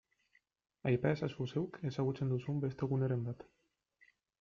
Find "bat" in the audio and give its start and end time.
3.31-3.51